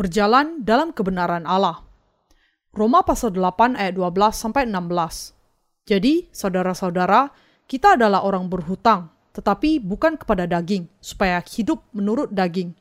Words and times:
berjalan 0.00 0.64
dalam 0.64 0.96
kebenaran 0.96 1.44
Allah. 1.44 1.84
Roma 2.72 3.04
pasal 3.04 3.36
8 3.36 3.76
ayat 3.76 3.92
12 4.00 4.32
sampai 4.32 4.64
16. 4.64 5.36
Jadi, 5.84 6.24
saudara-saudara, 6.32 7.28
kita 7.68 8.00
adalah 8.00 8.24
orang 8.24 8.48
berhutang, 8.48 9.12
tetapi 9.36 9.76
bukan 9.76 10.16
kepada 10.16 10.48
daging, 10.48 10.88
supaya 11.04 11.36
hidup 11.44 11.84
menurut 11.92 12.32
daging. 12.32 12.72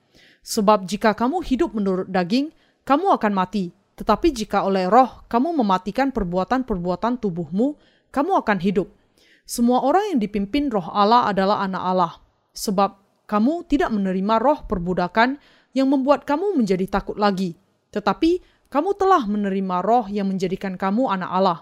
Sebab 0.48 0.88
jika 0.88 1.12
kamu 1.12 1.44
hidup 1.44 1.76
menurut 1.76 2.08
daging, 2.08 2.56
kamu 2.88 3.12
akan 3.20 3.36
mati. 3.36 3.76
Tetapi 4.00 4.32
jika 4.32 4.64
oleh 4.64 4.88
roh 4.88 5.28
kamu 5.28 5.60
mematikan 5.60 6.16
perbuatan-perbuatan 6.16 7.20
tubuhmu, 7.20 7.76
kamu 8.16 8.32
akan 8.40 8.64
hidup. 8.64 8.88
Semua 9.44 9.84
orang 9.84 10.16
yang 10.16 10.20
dipimpin 10.24 10.72
roh 10.72 10.88
Allah 10.88 11.28
adalah 11.28 11.60
anak 11.68 11.84
Allah. 11.84 12.14
Sebab 12.56 12.96
kamu 13.28 13.68
tidak 13.68 13.92
menerima 13.92 14.40
roh 14.40 14.64
perbudakan 14.64 15.36
yang 15.74 15.90
membuat 15.90 16.26
kamu 16.26 16.58
menjadi 16.58 16.86
takut 16.90 17.18
lagi. 17.18 17.58
Tetapi 17.90 18.42
kamu 18.70 18.94
telah 18.98 19.26
menerima 19.26 19.82
roh 19.82 20.06
yang 20.10 20.30
menjadikan 20.30 20.78
kamu 20.78 21.10
anak 21.10 21.30
Allah. 21.30 21.60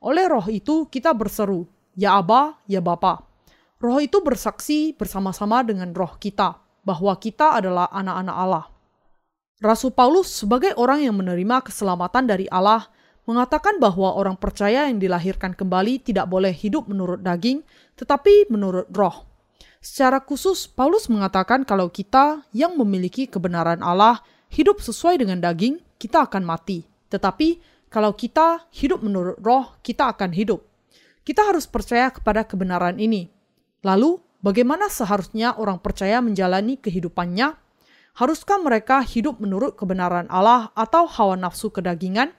Oleh 0.00 0.24
roh 0.28 0.44
itu 0.48 0.88
kita 0.88 1.12
berseru, 1.12 1.68
Ya 1.96 2.16
Aba, 2.16 2.60
Ya 2.68 2.80
Bapa. 2.80 3.24
Roh 3.76 4.00
itu 4.00 4.24
bersaksi 4.24 4.96
bersama-sama 4.96 5.60
dengan 5.60 5.92
roh 5.92 6.16
kita 6.16 6.56
bahwa 6.80 7.12
kita 7.20 7.60
adalah 7.60 7.92
anak-anak 7.92 8.36
Allah. 8.36 8.64
Rasul 9.60 9.92
Paulus 9.92 10.44
sebagai 10.44 10.76
orang 10.76 11.04
yang 11.04 11.16
menerima 11.16 11.64
keselamatan 11.64 12.28
dari 12.28 12.48
Allah 12.48 12.88
mengatakan 13.26 13.76
bahwa 13.82 14.14
orang 14.14 14.38
percaya 14.38 14.86
yang 14.86 15.02
dilahirkan 15.02 15.52
kembali 15.52 16.00
tidak 16.00 16.30
boleh 16.30 16.54
hidup 16.54 16.86
menurut 16.86 17.20
daging, 17.20 17.60
tetapi 17.98 18.48
menurut 18.48 18.86
roh. 18.94 19.26
Secara 19.86 20.18
khusus, 20.18 20.66
Paulus 20.66 21.06
mengatakan 21.06 21.62
kalau 21.62 21.86
kita 21.86 22.42
yang 22.50 22.74
memiliki 22.74 23.30
kebenaran 23.30 23.86
Allah 23.86 24.18
hidup 24.50 24.82
sesuai 24.82 25.22
dengan 25.22 25.38
daging, 25.38 25.78
kita 26.02 26.26
akan 26.26 26.42
mati. 26.42 26.82
Tetapi 27.06 27.62
kalau 27.86 28.10
kita 28.18 28.66
hidup 28.74 29.06
menurut 29.06 29.38
roh, 29.38 29.78
kita 29.86 30.10
akan 30.10 30.34
hidup. 30.34 30.66
Kita 31.22 31.46
harus 31.46 31.70
percaya 31.70 32.10
kepada 32.10 32.42
kebenaran 32.42 32.98
ini. 32.98 33.30
Lalu, 33.86 34.18
bagaimana 34.42 34.90
seharusnya 34.90 35.54
orang 35.54 35.78
percaya 35.78 36.18
menjalani 36.18 36.82
kehidupannya? 36.82 37.54
Haruskah 38.18 38.58
mereka 38.58 39.06
hidup 39.06 39.38
menurut 39.38 39.78
kebenaran 39.78 40.26
Allah 40.34 40.74
atau 40.74 41.06
hawa 41.06 41.38
nafsu 41.38 41.70
kedagingan? 41.70 42.34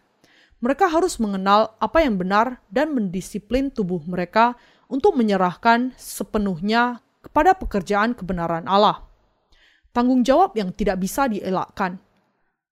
Mereka 0.59 0.91
harus 0.91 1.15
mengenal 1.15 1.79
apa 1.79 2.03
yang 2.03 2.19
benar 2.19 2.59
dan 2.67 2.91
mendisiplin 2.91 3.71
tubuh 3.71 4.03
mereka 4.03 4.59
untuk 4.91 5.15
menyerahkan 5.15 5.95
sepenuhnya 5.95 7.06
kepada 7.27 7.51
pekerjaan 7.59 8.15
kebenaran 8.15 8.63
Allah. 8.71 9.03
Tanggung 9.91 10.23
jawab 10.23 10.55
yang 10.55 10.71
tidak 10.71 11.03
bisa 11.03 11.27
dielakkan. 11.27 11.99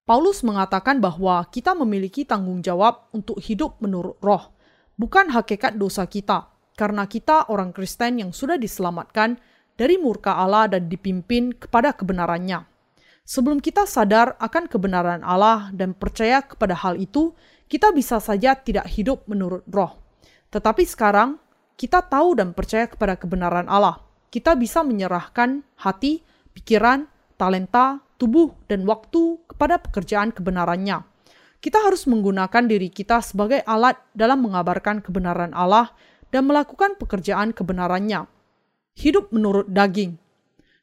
Paulus 0.07 0.45
mengatakan 0.45 1.03
bahwa 1.03 1.43
kita 1.51 1.75
memiliki 1.75 2.23
tanggung 2.23 2.63
jawab 2.63 3.11
untuk 3.11 3.41
hidup 3.41 3.81
menurut 3.83 4.15
roh, 4.23 4.53
bukan 4.95 5.33
hakikat 5.33 5.75
dosa 5.75 6.05
kita, 6.05 6.47
karena 6.77 7.09
kita 7.09 7.49
orang 7.49 7.73
Kristen 7.73 8.21
yang 8.21 8.31
sudah 8.31 8.55
diselamatkan 8.55 9.41
dari 9.73 9.97
murka 9.97 10.37
Allah 10.37 10.71
dan 10.71 10.87
dipimpin 10.87 11.57
kepada 11.57 11.91
kebenarannya. 11.97 12.63
Sebelum 13.25 13.57
kita 13.57 13.89
sadar 13.89 14.37
akan 14.37 14.69
kebenaran 14.69 15.25
Allah 15.25 15.73
dan 15.73 15.97
percaya 15.97 16.45
kepada 16.45 16.77
hal 16.77 17.01
itu, 17.01 17.33
kita 17.65 17.89
bisa 17.89 18.21
saja 18.21 18.53
tidak 18.53 18.85
hidup 18.85 19.25
menurut 19.25 19.65
roh. 19.73 19.97
Tetapi 20.53 20.85
sekarang, 20.85 21.41
kita 21.73 22.05
tahu 22.05 22.37
dan 22.37 22.53
percaya 22.53 22.85
kepada 22.85 23.17
kebenaran 23.17 23.65
Allah. 23.65 24.04
Kita 24.35 24.51
bisa 24.59 24.83
menyerahkan 24.83 25.63
hati, 25.79 26.19
pikiran, 26.51 27.07
talenta, 27.39 28.03
tubuh, 28.19 28.51
dan 28.67 28.83
waktu 28.83 29.39
kepada 29.47 29.79
pekerjaan 29.79 30.35
kebenarannya. 30.35 31.07
Kita 31.63 31.79
harus 31.79 32.03
menggunakan 32.03 32.67
diri 32.67 32.91
kita 32.91 33.23
sebagai 33.23 33.63
alat 33.63 33.95
dalam 34.11 34.43
mengabarkan 34.43 34.99
kebenaran 34.99 35.55
Allah 35.55 35.95
dan 36.35 36.51
melakukan 36.51 36.99
pekerjaan 36.99 37.55
kebenarannya. 37.55 38.27
Hidup 38.99 39.31
menurut 39.31 39.71
daging. 39.71 40.19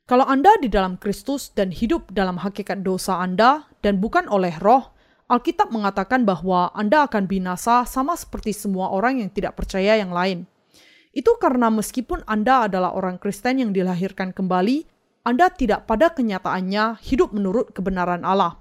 Kalau 0.08 0.24
Anda 0.24 0.56
di 0.56 0.72
dalam 0.72 0.96
Kristus 0.96 1.52
dan 1.52 1.76
hidup 1.76 2.08
dalam 2.08 2.41
hakikat 2.41 2.80
dosa 2.80 3.20
Anda 3.20 3.68
dan 3.84 4.00
bukan 4.00 4.32
oleh 4.32 4.56
roh, 4.64 4.96
Alkitab 5.28 5.68
mengatakan 5.68 6.24
bahwa 6.24 6.72
Anda 6.72 7.04
akan 7.04 7.28
binasa 7.28 7.84
sama 7.84 8.16
seperti 8.16 8.56
semua 8.56 8.88
orang 8.96 9.20
yang 9.20 9.28
tidak 9.28 9.60
percaya 9.60 10.00
yang 10.00 10.08
lain. 10.08 10.48
Itu 11.12 11.36
karena 11.36 11.68
meskipun 11.68 12.24
Anda 12.24 12.66
adalah 12.66 12.96
orang 12.96 13.20
Kristen 13.20 13.60
yang 13.60 13.70
dilahirkan 13.76 14.32
kembali, 14.32 14.88
anda 15.22 15.46
tidak 15.54 15.86
pada 15.86 16.10
kenyataannya 16.10 16.98
hidup 16.98 17.30
menurut 17.30 17.70
kebenaran 17.70 18.26
Allah. 18.26 18.58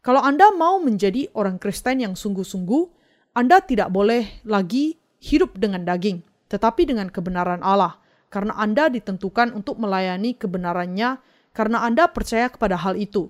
Kalau 0.00 0.24
Anda 0.24 0.48
mau 0.48 0.80
menjadi 0.80 1.28
orang 1.36 1.60
Kristen 1.60 2.00
yang 2.00 2.16
sungguh-sungguh, 2.16 2.88
Anda 3.36 3.60
tidak 3.60 3.92
boleh 3.92 4.40
lagi 4.48 4.96
hidup 5.20 5.60
dengan 5.60 5.84
daging, 5.84 6.24
tetapi 6.48 6.88
dengan 6.88 7.12
kebenaran 7.12 7.60
Allah, 7.60 8.00
karena 8.32 8.56
Anda 8.56 8.88
ditentukan 8.88 9.52
untuk 9.52 9.76
melayani 9.76 10.32
kebenarannya 10.40 11.20
karena 11.52 11.84
Anda 11.84 12.08
percaya 12.08 12.48
kepada 12.48 12.80
hal 12.80 12.96
itu. 12.96 13.28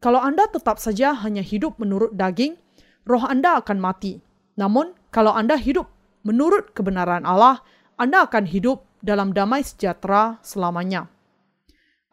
Kalau 0.00 0.24
Anda 0.24 0.48
tetap 0.48 0.80
saja 0.80 1.12
hanya 1.20 1.44
hidup 1.44 1.76
menurut 1.76 2.16
daging, 2.16 2.56
roh 3.04 3.28
Anda 3.28 3.60
akan 3.60 3.76
mati. 3.76 4.24
Namun, 4.56 4.96
kalau 5.12 5.36
Anda 5.36 5.60
hidup 5.60 5.92
menurut 6.24 6.72
kebenaran 6.72 7.28
Allah, 7.28 7.60
Anda 7.96 8.28
akan 8.28 8.44
hidup 8.44 8.84
dalam 9.00 9.32
damai 9.32 9.64
sejahtera 9.64 10.40
selamanya 10.44 11.08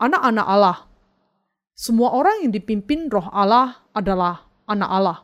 anak-anak 0.03 0.47
Allah. 0.47 0.77
Semua 1.73 2.11
orang 2.11 2.43
yang 2.43 2.51
dipimpin 2.51 3.07
roh 3.07 3.31
Allah 3.31 3.79
adalah 3.95 4.51
anak 4.67 4.89
Allah. 4.91 5.17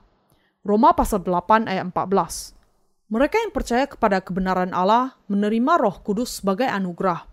Roma 0.64 0.96
pasal 0.96 1.20
8 1.28 1.68
ayat 1.68 1.84
14. 1.92 2.56
Mereka 3.12 3.36
yang 3.44 3.52
percaya 3.52 3.86
kepada 3.90 4.24
kebenaran 4.24 4.72
Allah 4.72 5.20
menerima 5.28 5.82
roh 5.82 6.00
kudus 6.00 6.40
sebagai 6.40 6.70
anugerah, 6.70 7.28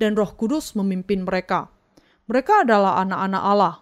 dan 0.00 0.16
roh 0.16 0.32
kudus 0.32 0.72
memimpin 0.72 1.26
mereka. 1.26 1.68
Mereka 2.32 2.64
adalah 2.64 3.02
anak-anak 3.04 3.42
Allah. 3.42 3.74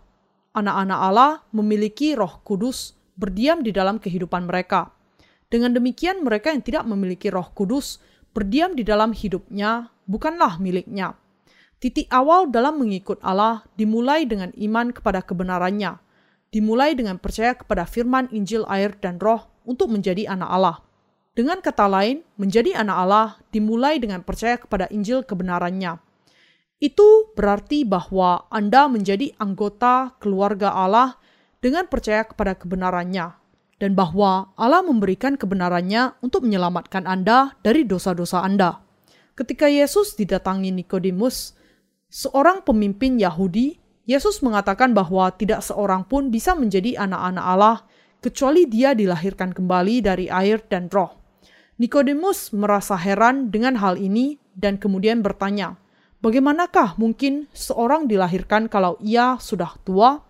Anak-anak 0.54 1.00
Allah 1.00 1.32
memiliki 1.54 2.18
roh 2.18 2.42
kudus 2.42 2.98
berdiam 3.14 3.62
di 3.62 3.70
dalam 3.70 4.02
kehidupan 4.02 4.50
mereka. 4.50 4.90
Dengan 5.46 5.70
demikian 5.70 6.26
mereka 6.26 6.50
yang 6.50 6.66
tidak 6.66 6.82
memiliki 6.88 7.30
roh 7.30 7.46
kudus 7.54 8.02
berdiam 8.34 8.74
di 8.74 8.82
dalam 8.82 9.14
hidupnya 9.14 9.94
bukanlah 10.10 10.58
miliknya 10.58 11.14
Titik 11.84 12.08
awal 12.08 12.48
dalam 12.48 12.80
mengikut 12.80 13.20
Allah 13.20 13.60
dimulai 13.76 14.24
dengan 14.24 14.48
iman 14.56 14.88
kepada 14.88 15.20
kebenarannya, 15.20 16.00
dimulai 16.48 16.96
dengan 16.96 17.20
percaya 17.20 17.52
kepada 17.52 17.84
firman 17.84 18.24
Injil 18.32 18.64
air 18.72 18.96
dan 19.04 19.20
roh 19.20 19.52
untuk 19.68 19.92
menjadi 19.92 20.32
anak 20.32 20.48
Allah. 20.48 20.76
Dengan 21.36 21.60
kata 21.60 21.84
lain, 21.84 22.24
menjadi 22.40 22.80
anak 22.80 22.96
Allah 22.96 23.28
dimulai 23.52 24.00
dengan 24.00 24.24
percaya 24.24 24.56
kepada 24.56 24.88
Injil 24.88 25.28
kebenarannya. 25.28 26.00
Itu 26.80 27.36
berarti 27.36 27.84
bahwa 27.84 28.48
Anda 28.48 28.88
menjadi 28.88 29.36
anggota 29.36 30.16
keluarga 30.24 30.72
Allah 30.72 31.20
dengan 31.60 31.84
percaya 31.84 32.24
kepada 32.24 32.56
kebenarannya, 32.56 33.28
dan 33.82 33.98
bahwa 33.98 34.54
Allah 34.54 34.82
memberikan 34.86 35.34
kebenarannya 35.34 36.18
untuk 36.22 36.46
menyelamatkan 36.46 37.04
Anda 37.04 37.58
dari 37.60 37.82
dosa-dosa 37.82 38.42
Anda. 38.42 38.82
Ketika 39.34 39.66
Yesus 39.66 40.14
didatangi 40.14 40.70
Nikodemus, 40.70 41.58
seorang 42.06 42.62
pemimpin 42.62 43.18
Yahudi, 43.18 43.82
Yesus 44.06 44.44
mengatakan 44.44 44.94
bahwa 44.94 45.32
tidak 45.34 45.64
seorang 45.64 46.06
pun 46.06 46.30
bisa 46.30 46.54
menjadi 46.54 47.00
anak-anak 47.02 47.44
Allah 47.44 47.76
kecuali 48.22 48.68
dia 48.70 48.94
dilahirkan 48.94 49.50
kembali 49.50 50.04
dari 50.04 50.26
air 50.30 50.62
dan 50.70 50.86
roh. 50.92 51.18
Nikodemus 51.74 52.54
merasa 52.54 52.94
heran 52.94 53.50
dengan 53.50 53.74
hal 53.82 53.98
ini 53.98 54.38
dan 54.54 54.78
kemudian 54.78 55.26
bertanya, 55.26 55.74
"Bagaimanakah 56.22 56.94
mungkin 56.94 57.50
seorang 57.50 58.06
dilahirkan 58.06 58.70
kalau 58.70 58.94
ia 59.02 59.34
sudah 59.42 59.74
tua?" 59.82 60.22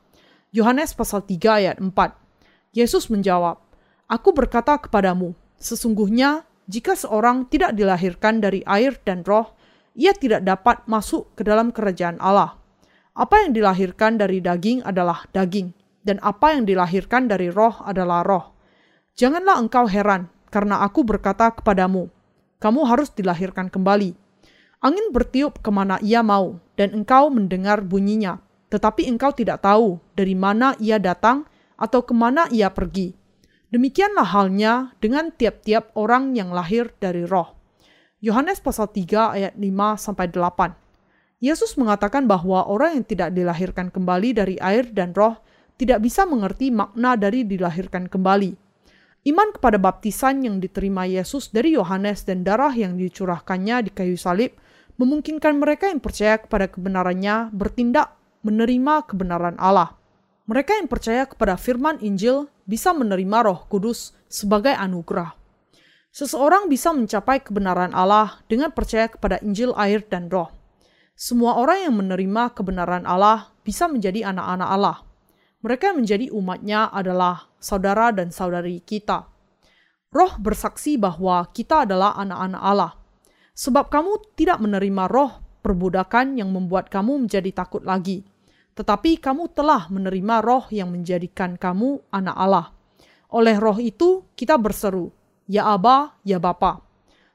Yohanes 0.55 0.97
pasal 0.97 1.27
3 1.27 1.61
ayat 1.61 1.77
4. 1.83 2.24
Yesus 2.75 3.06
menjawab, 3.06 3.62
"Aku 4.11 4.35
berkata 4.35 4.75
kepadamu, 4.82 5.38
sesungguhnya 5.62 6.43
jika 6.67 6.99
seorang 6.99 7.47
tidak 7.47 7.79
dilahirkan 7.79 8.43
dari 8.43 8.67
air 8.67 8.99
dan 9.06 9.23
roh, 9.23 9.55
ia 9.94 10.11
tidak 10.11 10.43
dapat 10.43 10.82
masuk 10.91 11.31
ke 11.38 11.47
dalam 11.47 11.71
kerajaan 11.71 12.19
Allah. 12.19 12.59
Apa 13.15 13.47
yang 13.47 13.55
dilahirkan 13.55 14.19
dari 14.19 14.43
daging 14.43 14.82
adalah 14.82 15.23
daging, 15.31 15.71
dan 16.03 16.19
apa 16.19 16.50
yang 16.59 16.67
dilahirkan 16.67 17.31
dari 17.31 17.47
roh 17.53 17.79
adalah 17.87 18.26
roh. 18.26 18.59
Janganlah 19.15 19.62
engkau 19.62 19.87
heran, 19.87 20.27
karena 20.50 20.82
aku 20.82 21.06
berkata 21.06 21.55
kepadamu, 21.55 22.11
kamu 22.59 22.81
harus 22.91 23.12
dilahirkan 23.15 23.70
kembali. 23.70 24.19
Angin 24.82 25.15
bertiup 25.15 25.62
ke 25.62 25.70
mana 25.70 26.03
ia 26.03 26.27
mau, 26.27 26.59
dan 26.75 26.91
engkau 26.91 27.31
mendengar 27.31 27.87
bunyinya, 27.87 28.43
tetapi 28.73 29.06
engkau 29.06 29.31
tidak 29.31 29.62
tahu 29.62 30.03
dari 30.19 30.35
mana 30.35 30.75
ia 30.82 30.99
datang 30.99 31.47
atau 31.79 32.03
ke 32.06 32.15
mana 32.15 32.47
ia 32.50 32.71
pergi. 32.71 33.15
Demikianlah 33.75 34.31
halnya 34.31 34.94
dengan 35.03 35.35
tiap-tiap 35.35 35.91
orang 35.99 36.38
yang 36.38 36.55
lahir 36.55 36.94
dari 37.03 37.26
roh. 37.26 37.59
Yohanes 38.23 38.62
pasal 38.62 38.88
3 38.88 39.37
ayat 39.37 39.55
5 39.59 39.99
sampai 39.99 40.31
8. 40.31 41.43
Yesus 41.43 41.76
mengatakan 41.76 42.25
bahwa 42.25 42.65
orang 42.65 43.03
yang 43.03 43.05
tidak 43.05 43.35
dilahirkan 43.35 43.91
kembali 43.91 44.32
dari 44.32 44.56
air 44.62 44.88
dan 44.94 45.12
roh 45.12 45.37
tidak 45.75 46.00
bisa 46.00 46.25
mengerti 46.25 46.71
makna 46.71 47.19
dari 47.19 47.43
dilahirkan 47.43 48.06
kembali. 48.06 48.55
Iman 49.25 49.56
kepada 49.56 49.81
baptisan 49.81 50.44
yang 50.44 50.61
diterima 50.61 51.09
Yesus 51.09 51.49
dari 51.49 51.75
Yohanes 51.75 52.29
dan 52.29 52.44
darah 52.44 52.73
yang 52.73 52.94
dicurahkannya 53.00 53.88
di 53.88 53.91
kayu 53.91 54.20
salib 54.20 54.53
memungkinkan 55.00 55.59
mereka 55.59 55.91
yang 55.91 55.99
percaya 55.99 56.38
kepada 56.38 56.70
kebenarannya 56.70 57.50
bertindak 57.50 58.15
menerima 58.44 59.09
kebenaran 59.09 59.56
Allah. 59.59 59.97
Mereka 60.44 60.76
yang 60.76 60.93
percaya 60.93 61.25
kepada 61.25 61.56
firman 61.56 61.96
Injil 62.05 62.52
bisa 62.69 62.93
menerima 62.93 63.49
Roh 63.49 63.64
Kudus 63.64 64.12
sebagai 64.29 64.76
anugerah. 64.76 65.32
Seseorang 66.12 66.69
bisa 66.69 66.93
mencapai 66.93 67.41
kebenaran 67.41 67.96
Allah 67.96 68.44
dengan 68.44 68.69
percaya 68.69 69.08
kepada 69.08 69.41
Injil, 69.41 69.73
air, 69.73 70.05
dan 70.05 70.29
Roh. 70.29 70.52
Semua 71.17 71.56
orang 71.56 71.88
yang 71.88 71.96
menerima 71.96 72.52
kebenaran 72.52 73.08
Allah 73.08 73.56
bisa 73.64 73.88
menjadi 73.88 74.37
anak-anak 74.37 74.69
Allah. 74.69 74.96
Mereka 75.64 75.82
yang 75.88 76.05
menjadi 76.05 76.26
umatnya 76.29 76.93
adalah 76.93 77.49
saudara 77.56 78.12
dan 78.12 78.29
saudari 78.29 78.85
kita. 78.85 79.25
Roh 80.12 80.37
bersaksi 80.37 81.00
bahwa 81.00 81.41
kita 81.56 81.88
adalah 81.88 82.20
anak-anak 82.20 82.61
Allah. 82.61 82.93
Sebab 83.56 83.88
kamu 83.88 84.37
tidak 84.37 84.61
menerima 84.61 85.08
roh 85.08 85.41
perbudakan 85.64 86.37
yang 86.37 86.52
membuat 86.52 86.93
kamu 86.93 87.25
menjadi 87.25 87.64
takut 87.64 87.81
lagi 87.81 88.29
tetapi 88.75 89.23
kamu 89.23 89.55
telah 89.55 89.87
menerima 89.87 90.43
roh 90.43 90.67
yang 90.75 90.91
menjadikan 90.91 91.55
kamu 91.55 92.03
anak 92.11 92.37
Allah. 92.37 92.67
Oleh 93.31 93.59
roh 93.59 93.79
itu 93.79 94.26
kita 94.35 94.59
berseru, 94.59 95.15
Ya 95.47 95.67
Aba, 95.71 96.19
Ya 96.26 96.43
Bapa. 96.43 96.82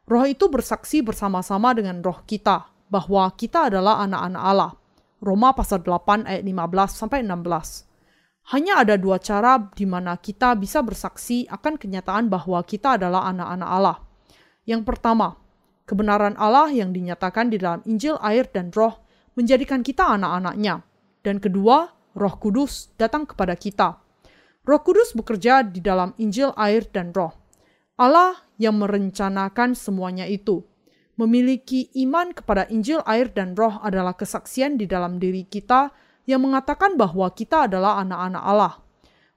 Roh 0.08 0.26
itu 0.28 0.52
bersaksi 0.52 1.00
bersama-sama 1.00 1.72
dengan 1.72 2.04
roh 2.04 2.20
kita 2.28 2.68
bahwa 2.92 3.30
kita 3.36 3.72
adalah 3.72 4.04
anak-anak 4.04 4.44
Allah. 4.44 4.72
Roma 5.20 5.52
pasal 5.52 5.84
8 5.84 6.26
ayat 6.28 6.44
15 6.44 6.96
sampai 6.96 7.20
16. 7.24 7.86
Hanya 8.50 8.82
ada 8.82 8.98
dua 8.98 9.22
cara 9.22 9.62
di 9.62 9.86
mana 9.86 10.18
kita 10.18 10.58
bisa 10.58 10.82
bersaksi 10.82 11.46
akan 11.46 11.78
kenyataan 11.78 12.34
bahwa 12.34 12.58
kita 12.66 12.98
adalah 12.98 13.30
anak-anak 13.30 13.70
Allah. 13.70 13.98
Yang 14.66 14.82
pertama, 14.90 15.38
kebenaran 15.86 16.34
Allah 16.34 16.74
yang 16.74 16.90
dinyatakan 16.90 17.54
di 17.54 17.62
dalam 17.62 17.86
Injil, 17.86 18.18
air, 18.26 18.50
dan 18.50 18.74
roh 18.74 19.06
menjadikan 19.38 19.86
kita 19.86 20.18
anak-anaknya. 20.18 20.89
Dan 21.26 21.44
kedua, 21.44 21.92
Roh 22.16 22.36
Kudus 22.40 22.92
datang 22.96 23.28
kepada 23.28 23.54
kita. 23.56 24.00
Roh 24.64 24.82
Kudus 24.84 25.16
bekerja 25.16 25.64
di 25.66 25.84
dalam 25.84 26.16
Injil, 26.20 26.52
air, 26.56 26.88
dan 26.90 27.12
Roh. 27.12 27.36
Allah 28.00 28.40
yang 28.56 28.80
merencanakan 28.80 29.76
semuanya 29.76 30.24
itu. 30.24 30.64
Memiliki 31.20 31.92
iman 32.08 32.32
kepada 32.32 32.64
Injil, 32.72 33.04
air, 33.04 33.28
dan 33.32 33.52
Roh 33.56 33.80
adalah 33.84 34.16
kesaksian 34.16 34.80
di 34.80 34.88
dalam 34.88 35.20
diri 35.20 35.44
kita 35.44 35.92
yang 36.24 36.46
mengatakan 36.46 36.96
bahwa 36.96 37.28
kita 37.34 37.68
adalah 37.68 38.00
anak-anak 38.00 38.44
Allah. 38.46 38.74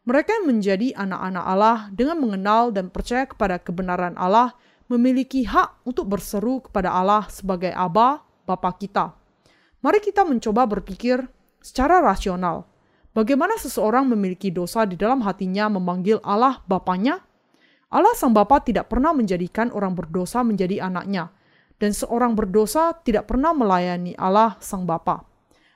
Mereka 0.03 0.31
yang 0.43 0.47
menjadi 0.51 0.89
anak-anak 0.99 1.45
Allah 1.47 1.79
dengan 1.95 2.19
mengenal 2.19 2.75
dan 2.75 2.91
percaya 2.91 3.23
kepada 3.23 3.63
kebenaran 3.63 4.19
Allah 4.19 4.55
memiliki 4.91 5.47
hak 5.47 5.87
untuk 5.87 6.11
berseru 6.11 6.59
kepada 6.61 6.93
Allah 6.93 7.25
sebagai 7.31 7.71
Aba, 7.71 8.21
Bapa 8.45 8.71
kita. 8.77 9.15
Mari 9.81 10.03
kita 10.03 10.27
mencoba 10.27 10.67
berpikir 10.69 11.23
secara 11.63 12.03
rasional. 12.03 12.67
Bagaimana 13.15 13.55
seseorang 13.57 14.11
memiliki 14.11 14.51
dosa 14.51 14.83
di 14.83 14.99
dalam 14.99 15.23
hatinya 15.23 15.71
memanggil 15.71 16.19
Allah 16.27 16.61
Bapaknya? 16.67 17.23
Allah 17.93 18.17
Sang 18.17 18.33
Bapa 18.33 18.65
tidak 18.65 18.89
pernah 18.89 19.13
menjadikan 19.13 19.69
orang 19.69 19.93
berdosa 19.93 20.41
menjadi 20.41 20.81
anaknya, 20.89 21.29
dan 21.77 21.93
seorang 21.93 22.33
berdosa 22.33 22.97
tidak 23.05 23.29
pernah 23.29 23.53
melayani 23.53 24.17
Allah 24.17 24.57
Sang 24.65 24.89
Bapa. 24.89 25.29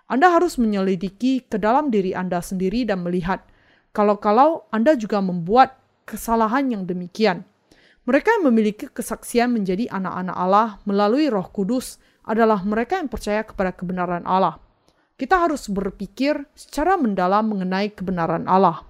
Anda 0.09 0.33
harus 0.33 0.57
menyelidiki 0.57 1.45
ke 1.45 1.61
dalam 1.61 1.93
diri 1.93 2.17
Anda 2.17 2.41
sendiri 2.41 2.89
dan 2.89 3.05
melihat, 3.05 3.45
kalau-kalau 3.93 4.65
Anda 4.73 4.97
juga 4.97 5.21
membuat 5.21 5.77
kesalahan 6.09 6.73
yang 6.73 6.89
demikian. 6.89 7.45
Mereka 8.09 8.41
yang 8.41 8.49
memiliki 8.49 8.89
kesaksian 8.89 9.53
menjadi 9.53 9.93
anak-anak 9.93 10.37
Allah 10.41 10.69
melalui 10.89 11.29
Roh 11.29 11.53
Kudus 11.53 12.01
adalah 12.25 12.65
mereka 12.65 12.97
yang 12.97 13.13
percaya 13.13 13.45
kepada 13.45 13.77
kebenaran 13.77 14.25
Allah 14.25 14.57
kita 15.17 15.49
harus 15.49 15.69
berpikir 15.73 16.45
secara 16.53 17.01
mendalam 17.01 17.49
mengenai 17.49 17.93
kebenaran 17.93 18.45
Allah. 18.45 18.85